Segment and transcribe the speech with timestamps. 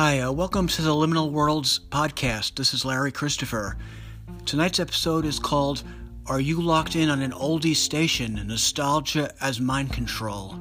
[0.00, 2.54] Hi, uh, welcome to the Liminal Worlds podcast.
[2.54, 3.76] This is Larry Christopher.
[4.46, 5.82] Tonight's episode is called
[6.26, 8.40] Are You Locked In on an Oldie Station?
[8.46, 10.54] Nostalgia as Mind Control.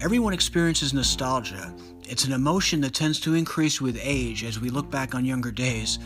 [0.00, 1.74] Everyone experiences nostalgia.
[2.08, 5.50] It's an emotion that tends to increase with age as we look back on younger
[5.50, 5.98] days.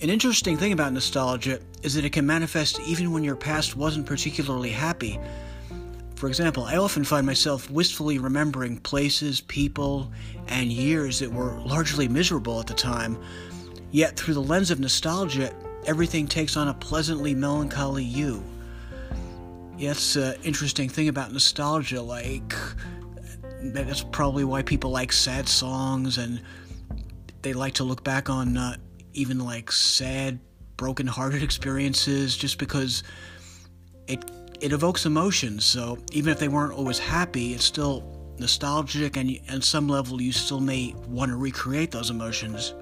[0.00, 4.06] An interesting thing about nostalgia is that it can manifest even when your past wasn't
[4.06, 5.20] particularly happy.
[6.24, 10.10] For example, I often find myself wistfully remembering places, people,
[10.48, 13.18] and years that were largely miserable at the time.
[13.90, 18.42] Yet, through the lens of nostalgia, everything takes on a pleasantly melancholy hue.
[19.76, 22.00] Yeah, that's an interesting thing about nostalgia.
[22.00, 22.54] Like,
[23.60, 26.40] that's probably why people like sad songs and
[27.42, 28.78] they like to look back on uh,
[29.12, 30.38] even like sad,
[30.78, 33.02] broken-hearted experiences just because
[34.06, 34.24] it
[34.60, 35.64] it evokes emotions.
[35.64, 38.04] So even if they weren't always happy, it's still
[38.38, 42.74] nostalgic, and on some level, you still may want to recreate those emotions.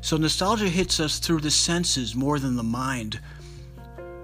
[0.00, 3.20] So nostalgia hits us through the senses more than the mind.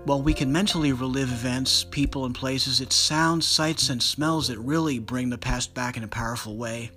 [0.04, 4.58] While we can mentally relive events, people, and places, it's sounds, sights, and smells that
[4.58, 6.90] really bring the past back in a powerful way.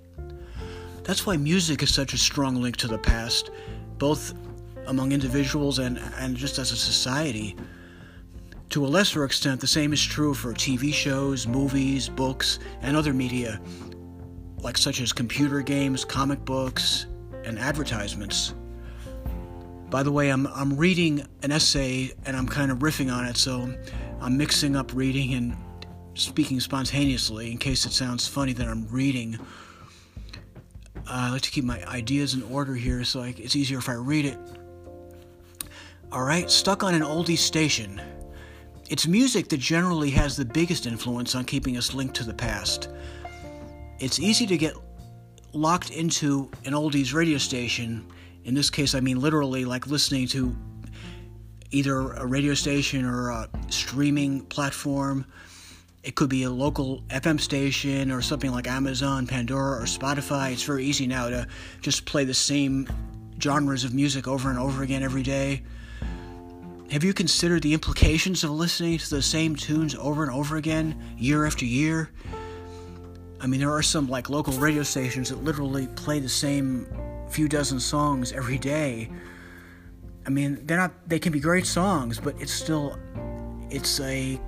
[1.04, 3.50] That's why music is such a strong link to the past,
[3.96, 4.34] both
[4.86, 7.56] among individuals and, and just as a society.
[8.70, 13.14] To a lesser extent, the same is true for TV shows, movies, books, and other
[13.14, 13.62] media,
[14.58, 17.06] like such as computer games, comic books,
[17.44, 18.54] and advertisements.
[19.88, 23.38] By the way, I'm, I'm reading an essay and I'm kind of riffing on it,
[23.38, 23.74] so
[24.20, 25.56] I'm mixing up reading and
[26.12, 29.38] speaking spontaneously in case it sounds funny that I'm reading.
[30.94, 33.88] Uh, I like to keep my ideas in order here so I, it's easier if
[33.88, 34.38] I read it.
[36.12, 37.98] Alright, stuck on an oldie station.
[38.88, 42.88] It's music that generally has the biggest influence on keeping us linked to the past.
[43.98, 44.72] It's easy to get
[45.52, 48.06] locked into an oldies radio station.
[48.44, 50.56] In this case, I mean literally like listening to
[51.70, 55.26] either a radio station or a streaming platform.
[56.02, 60.52] It could be a local FM station or something like Amazon, Pandora, or Spotify.
[60.52, 61.46] It's very easy now to
[61.82, 62.88] just play the same
[63.38, 65.62] genres of music over and over again every day.
[66.90, 70.98] Have you considered the implications of listening to the same tunes over and over again,
[71.18, 72.08] year after year?
[73.42, 76.86] I mean, there are some like local radio stations that literally play the same
[77.28, 79.10] few dozen songs every day.
[80.26, 82.98] I mean, they're not they can be great songs, but it's still
[83.68, 84.40] it's a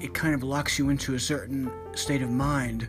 [0.00, 2.88] it kind of locks you into a certain state of mind.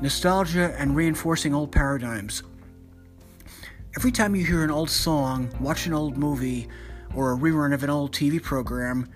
[0.00, 2.42] Nostalgia and reinforcing old paradigms.
[3.96, 6.68] Every time you hear an old song, watch an old movie,
[7.12, 9.10] or a rerun of an old TV program,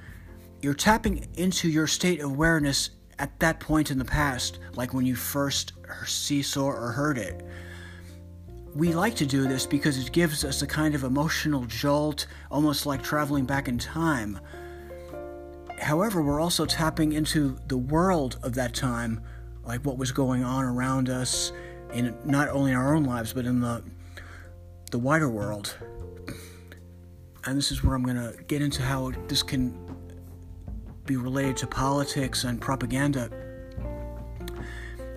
[0.62, 2.90] you're tapping into your state of awareness
[3.20, 5.74] at that point in the past, like when you first
[6.06, 7.46] see, saw, or heard it.
[8.74, 12.84] We like to do this because it gives us a kind of emotional jolt, almost
[12.84, 14.40] like traveling back in time.
[15.78, 19.20] However, we're also tapping into the world of that time,
[19.62, 21.52] like what was going on around us
[21.92, 23.84] in not only in our own lives, but in the
[24.94, 25.76] the wider world.
[27.46, 29.76] And this is where I'm going to get into how this can
[31.04, 33.28] be related to politics and propaganda.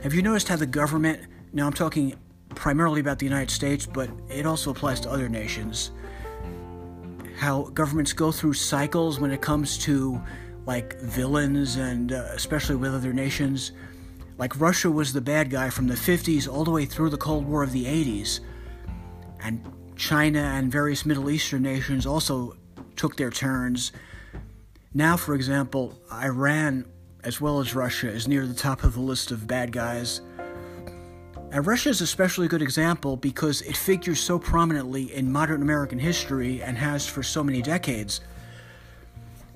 [0.01, 2.15] Have you noticed how the government, now I'm talking
[2.55, 5.91] primarily about the United States, but it also applies to other nations,
[7.37, 10.19] how governments go through cycles when it comes to
[10.65, 13.73] like villains and uh, especially with other nations?
[14.39, 17.45] Like Russia was the bad guy from the 50s all the way through the Cold
[17.45, 18.39] War of the 80s
[19.47, 19.63] and
[19.95, 22.55] China and various Middle Eastern nations also
[22.97, 23.93] took their turns.
[24.93, 26.85] Now, for example, Iran,
[27.23, 30.21] as well as Russia, is near the top of the list of bad guys.
[31.51, 35.97] And Russia is especially a good example because it figures so prominently in modern American
[35.97, 38.19] history and has for so many decades.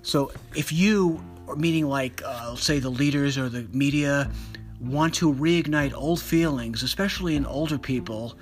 [0.03, 1.22] So, if you,
[1.57, 4.31] meaning like, uh, say, the leaders or the media,
[4.80, 8.36] want to reignite old feelings, especially in older people,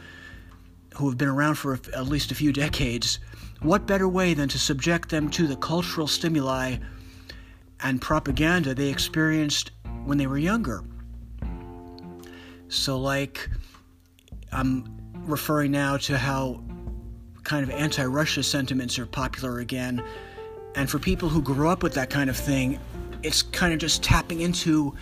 [0.96, 3.20] who have been around for at least a few decades,
[3.62, 6.78] what better way than to subject them to the cultural stimuli
[7.82, 9.72] and propaganda they experienced
[10.06, 10.84] when they were younger?
[12.70, 13.50] So, like,
[14.52, 14.86] I'm
[15.26, 16.64] referring now to how
[17.44, 20.04] kind of anti Russia sentiments are popular again.
[20.76, 22.80] And for people who grew up with that kind of thing,
[23.24, 24.96] it's kind of just tapping into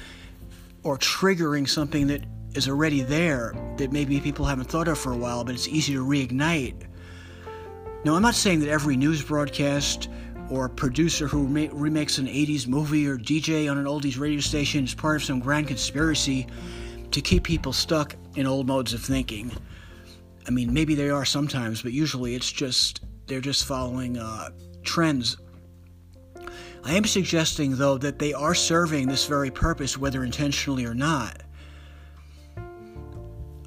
[0.83, 2.23] or triggering something that
[2.57, 5.93] is already there that maybe people haven't thought of for a while, but it's easy
[5.93, 6.87] to reignite.
[8.03, 10.09] Now, I'm not saying that every news broadcast
[10.49, 14.85] or producer who re- remakes an 80s movie or DJ on an oldies radio station
[14.85, 16.47] is part of some grand conspiracy.
[17.11, 19.49] to keep people stuck in old modes of thinking.
[20.45, 24.49] I mean, maybe they are sometimes, but usually it's just they're just following uh,
[24.83, 25.37] trends.
[26.83, 31.43] I am suggesting, though, that they are serving this very purpose, whether intentionally or not.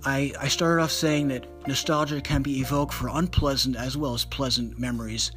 [0.04, 4.24] I, I started off saying that nostalgia can be evoked for unpleasant as well as
[4.24, 5.32] pleasant memories,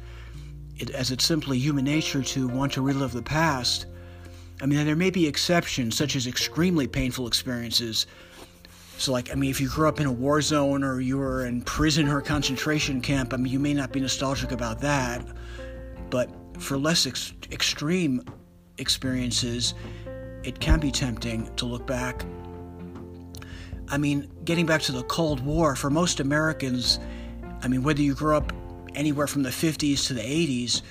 [0.76, 3.86] it, as it's simply human nature to want to relive the past.
[4.62, 8.06] I mean, there may be exceptions, such as extremely painful experiences.
[8.96, 11.46] So, like, I mean, if you grew up in a war zone or you were
[11.46, 15.26] in prison or a concentration camp, I mean, you may not be nostalgic about that.
[16.08, 18.22] But for less ex- extreme
[18.78, 19.74] experiences,
[20.44, 22.24] it can be tempting to look back
[23.94, 26.98] I mean, getting back to the Cold War, for most Americans,
[27.62, 28.52] I mean, whether you grew up
[28.96, 30.82] anywhere from the 50s to the 80s,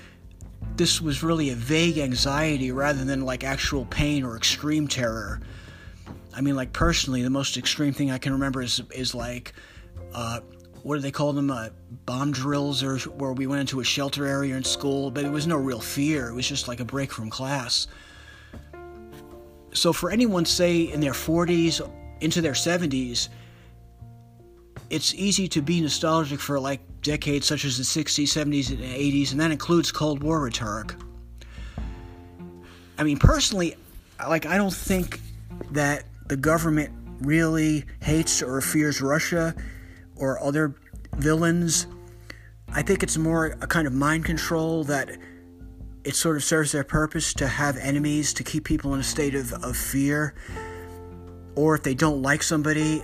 [0.77, 5.41] this was really a vague anxiety rather than like actual pain or extreme terror.
[6.33, 9.51] I mean, like personally, the most extreme thing I can remember is is like,
[10.13, 10.39] uh,
[10.83, 11.51] what do they call them?
[11.51, 11.71] Uh,
[12.05, 15.45] bomb drills, or where we went into a shelter area in school, but it was
[15.45, 16.29] no real fear.
[16.29, 17.85] It was just like a break from class.
[19.73, 21.81] So for anyone, say in their 40s
[22.23, 23.29] into their 70s,
[24.89, 29.31] it's easy to be nostalgic for like decades such as the 60s, 70s, and 80s,
[29.31, 30.95] and that includes Cold War rhetoric.
[32.97, 33.75] I mean, personally,
[34.19, 35.19] like, I don't think
[35.71, 39.55] that the government really hates or fears Russia
[40.15, 40.75] or other
[41.15, 41.87] villains.
[42.69, 45.09] I think it's more a kind of mind control that
[46.03, 49.35] it sort of serves their purpose to have enemies, to keep people in a state
[49.35, 50.35] of, of fear
[51.55, 53.03] or if they don't like somebody,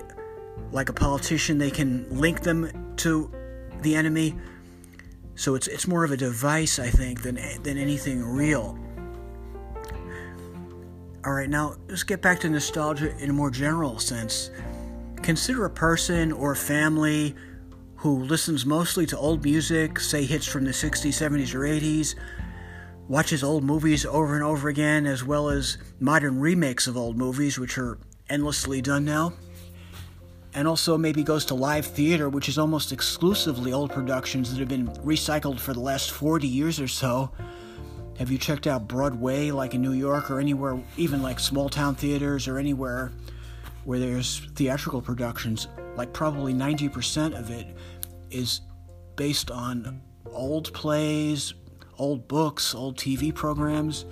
[0.72, 3.30] like a politician, they can link them to
[3.82, 4.36] the enemy.
[5.34, 8.78] So it's it's more of a device, I think, than than anything real.
[11.24, 14.50] All right, now let's get back to nostalgia in a more general sense.
[15.22, 17.34] Consider a person or a family
[17.96, 22.14] who listens mostly to old music, say hits from the 60s, 70s, or 80s,
[23.06, 27.58] watches old movies over and over again, as well as modern remakes of old movies,
[27.58, 27.98] which are
[28.30, 29.34] endlessly done now.
[30.54, 34.68] And also maybe goes to live theater, which is almost exclusively old productions that have
[34.68, 37.30] been recycled for the last 40 years or so.
[38.18, 41.94] Have you checked out Broadway, like in New York, or anywhere, even like small town
[41.94, 43.12] theaters, or anywhere
[43.84, 45.68] where there's theatrical productions?
[45.96, 47.76] Like probably 90% of it
[48.30, 48.60] is
[49.16, 50.00] based on
[50.32, 51.54] old plays,
[51.98, 54.04] old books, old TV programs.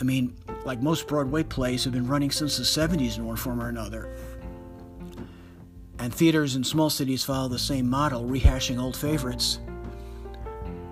[0.00, 3.60] I mean, like most Broadway plays have been running since the 70s in one form
[3.60, 4.16] or another.
[5.98, 9.58] And theaters in small cities follow the same model, rehashing old favorites.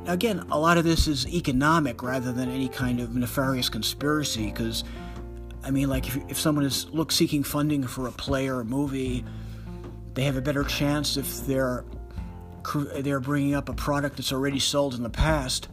[0.05, 4.46] Now, again, a lot of this is economic rather than any kind of nefarious conspiracy,
[4.46, 4.84] because,
[5.64, 8.64] I mean, like, if, if someone is look seeking funding for a play or a
[8.64, 9.25] movie,
[10.12, 11.84] they have a better chance if they're
[12.96, 15.69] they're bringing up a product that's already sold in the past.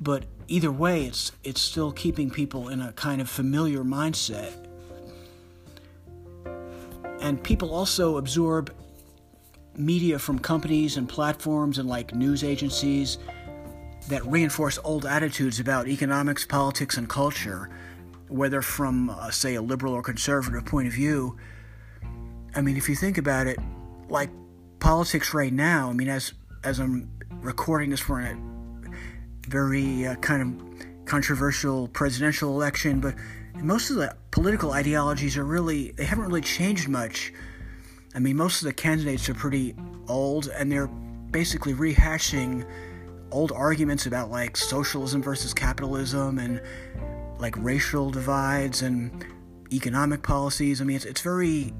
[0.00, 4.52] But either way, it's it's still keeping people in a kind of familiar mindset.
[7.20, 8.74] And people also absorb
[9.76, 13.18] media from companies and platforms and like news agencies
[14.08, 17.70] that reinforce old attitudes about economics, politics, and culture,
[18.28, 21.36] whether from, uh, say, a liberal or conservative point of view.
[22.54, 23.58] I mean, if you think about it,
[24.08, 24.30] like
[24.78, 28.36] politics right now, I mean, as as I'm recording this for a
[29.44, 33.14] very uh, kind of controversial presidential election, but
[33.56, 37.32] most of the political ideologies are really, they haven't really changed much.
[38.14, 39.74] I mean, most of the candidates are pretty
[40.08, 42.66] old and they're basically rehashing
[43.30, 46.60] old arguments about like socialism versus capitalism and
[47.38, 49.24] like racial divides and
[49.72, 50.80] economic policies.
[50.80, 51.72] I mean, it's, it's very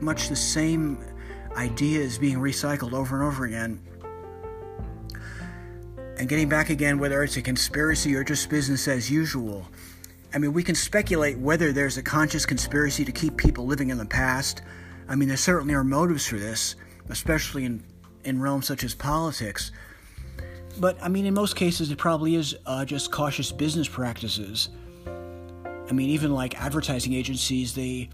[0.00, 0.98] much the same
[1.56, 3.80] ideas being recycled over and over again
[6.18, 9.66] and getting back again whether it's a conspiracy or just business as usual.
[10.34, 13.98] I mean, we can speculate whether there's a conscious conspiracy to keep people living in
[13.98, 14.62] the past.
[15.08, 16.76] I mean, there certainly are motives for this,
[17.08, 17.82] especially in,
[18.24, 19.72] in realms such as politics.
[20.78, 24.68] But, I mean, in most cases, it probably is uh, just cautious business practices.
[25.88, 28.10] I mean, even like advertising agencies, they,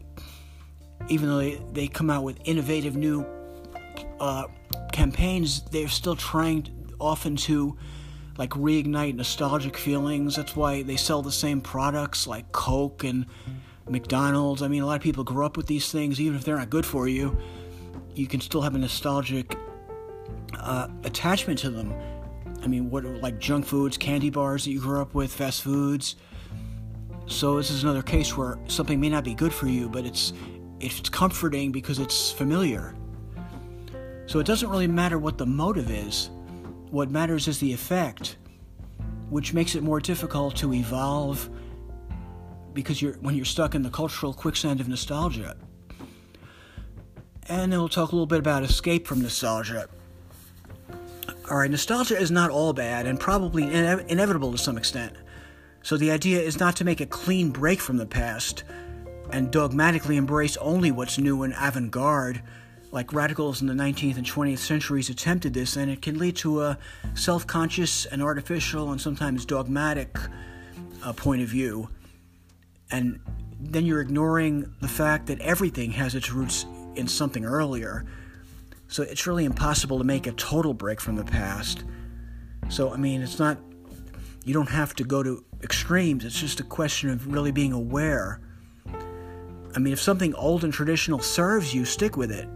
[1.09, 3.27] even though they, they come out with innovative new
[4.21, 4.47] uh,
[4.93, 7.77] campaigns, they're still trying often to
[8.39, 10.37] like reignite nostalgic feelings.
[10.37, 13.27] That's why they sell the same products like Coke and
[13.89, 14.63] McDonald's.
[14.63, 16.71] I mean, a lot of people grow up with these things, even if they're not
[16.71, 17.37] good for you.
[18.15, 19.57] You can still have a nostalgic
[20.59, 21.95] uh, attachment to them.
[22.63, 26.17] I mean, what like junk foods, candy bars that you grew up with, fast foods.
[27.27, 30.33] So this is another case where something may not be good for you, but it's
[30.81, 32.95] it's comforting because it's familiar.
[34.27, 36.31] So it doesn't really matter what the motive is.
[36.93, 38.37] What matters is the effect,
[39.31, 41.49] which makes it more difficult to evolve
[42.75, 45.57] because you're when you're stuck in the cultural quicksand of nostalgia.
[47.49, 49.89] And then we'll talk a little bit about escape from nostalgia.
[51.51, 55.15] All right, nostalgia is not all bad and probably ine- inevitable to some extent.
[55.83, 58.65] So the idea is not to make a clean break from the past
[59.31, 62.43] and dogmatically embrace only what's new and avant garde,
[62.93, 66.63] like radicals in the 19th and 20th centuries attempted this, and it can lead to
[66.63, 66.79] a
[67.15, 70.17] self conscious and artificial and sometimes dogmatic
[71.03, 71.89] uh, point of view.
[72.91, 73.19] And
[73.59, 78.05] then you're ignoring the fact that everything has its roots in something earlier.
[78.89, 81.85] So it's really impossible to make a total break from the past.
[82.69, 83.59] So, I mean, it's not,
[84.45, 86.27] you don't have to go to extremes.
[86.27, 88.41] It's just a question of really being aware.
[89.75, 92.47] I mean, if something old and traditional serves you, stick with it.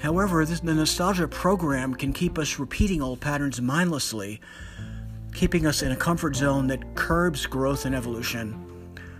[0.00, 4.40] However, this, the nostalgia program can keep us repeating old patterns mindlessly,
[5.34, 8.66] keeping us in a comfort zone that curbs growth and evolution.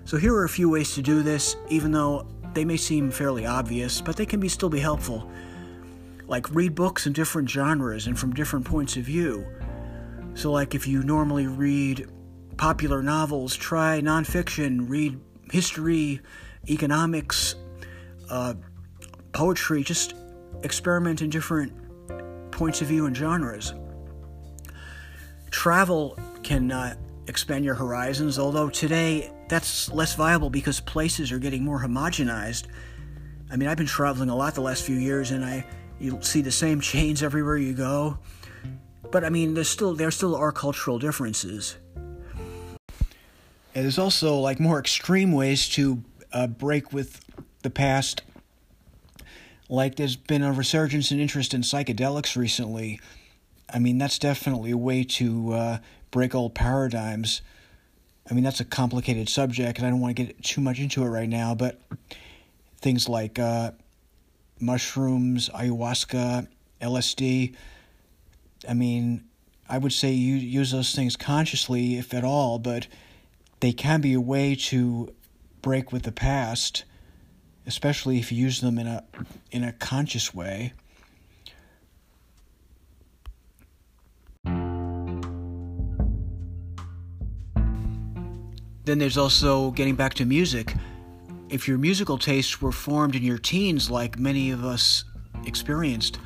[0.06, 3.44] So, here are a few ways to do this, even though they may seem fairly
[3.44, 5.30] obvious, but they can be still be helpful.
[6.26, 9.46] Like read books in different genres and from different points of view.
[10.34, 12.08] So, like if you normally read
[12.56, 15.20] popular novels, try nonfiction, read
[15.50, 16.20] history,
[16.68, 17.54] economics,
[18.30, 18.54] uh,
[19.32, 20.14] poetry, just
[20.62, 21.72] experiment in different
[22.50, 23.72] points of view and genres.
[25.50, 26.94] Travel can uh,
[27.26, 32.66] expand your horizons, although today that's less viable because places are getting more homogenized.
[33.50, 35.66] I mean, I've been traveling a lot the last few years, and I
[35.98, 38.18] you see the same chains everywhere you go.
[39.10, 41.76] But I mean, there's still there still are cultural differences.
[43.72, 46.02] And there's also like more extreme ways to
[46.32, 47.24] uh, break with
[47.62, 48.22] the past.
[49.70, 53.00] Like there's been a resurgence in interest in psychedelics recently.
[53.72, 55.78] I mean, that's definitely a way to uh,
[56.10, 57.40] break old paradigms.
[58.28, 61.04] I mean, that's a complicated subject, and I don't want to get too much into
[61.04, 61.80] it right now, but
[62.80, 63.70] things like uh,
[64.58, 66.48] mushrooms, ayahuasca,
[66.80, 67.54] LSD,
[68.68, 69.24] I mean,
[69.68, 72.88] I would say you use those things consciously, if at all, but
[73.60, 75.14] they can be a way to
[75.62, 76.84] break with the past,
[77.70, 79.04] especially if you use them in a
[79.52, 80.72] in a conscious way.
[88.86, 90.74] Then there's also getting back to music.
[91.48, 95.04] If your musical tastes were formed in your teens, like many of us
[95.46, 96.18] experienced,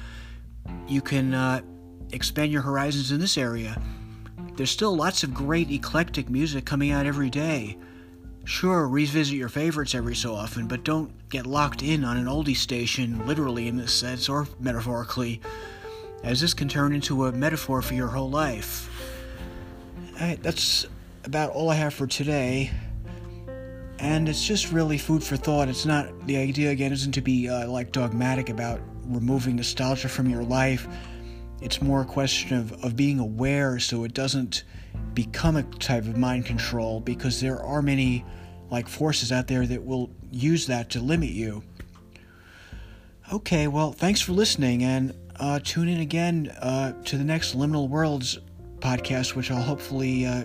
[0.89, 1.61] you can uh,
[2.13, 3.79] expand your horizons in this area.
[4.57, 7.77] There's still lots of great eclectic music coming out every day.
[8.45, 12.57] Sure, revisit your favorites every so often, but don't get locked in on an oldie
[12.57, 15.41] station, literally in this sense, or metaphorically,
[16.23, 18.91] as this can turn into a metaphor for your whole life.
[20.19, 20.87] That's
[21.25, 22.71] about all I have for today.
[23.99, 25.69] And it's just really food for thought.
[25.69, 30.29] It's not, the idea again isn't to be uh, like dogmatic about removing nostalgia from
[30.29, 30.87] your life
[31.65, 34.65] it's more a question of, of being aware so it doesn't
[35.15, 38.23] become a type of mind control because there are many
[38.71, 41.65] like forces out there that will use that to limit you.
[43.33, 47.89] Okay, well, thanks for listening and uh, tune in again uh, to the next Liminal
[47.89, 48.39] Worlds
[48.81, 50.45] podcast, which I'll hopefully uh,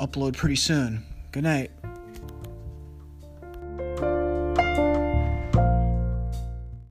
[0.00, 1.04] upload pretty soon.
[1.30, 1.70] Good night.